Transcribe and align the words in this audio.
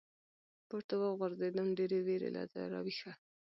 پـورتـه 0.67 0.95
وغورځـېدم، 0.99 1.67
ډېـرې 1.77 1.99
وېـرې 2.05 2.29
له 2.35 2.41
ځايـه 2.51 2.67
راويـښه. 2.73 3.11